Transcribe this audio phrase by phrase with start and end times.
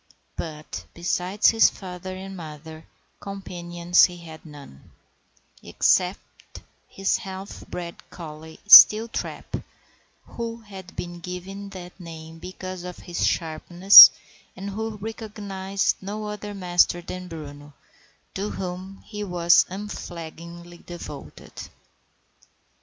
[0.35, 2.87] But, besides his father and mother,
[3.19, 4.89] companions he had none,
[5.61, 9.61] except his half bred collie, Steeltrap,
[10.25, 14.09] who had been given that name because of his sharpness,
[14.55, 17.73] and who recognized no other master than Bruno,
[18.33, 21.53] to whom he was unflaggingly devoted.